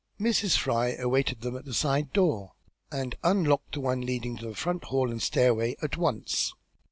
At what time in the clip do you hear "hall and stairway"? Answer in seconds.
4.85-5.75